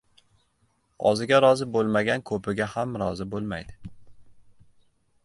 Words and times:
•Oziga 1.09 1.41
rozi 1.45 1.67
bo‘lmagan 1.75 2.25
ko‘piga 2.31 2.69
ham 2.77 2.97
rozi 3.03 3.29
bo‘lmaydi. 3.35 3.95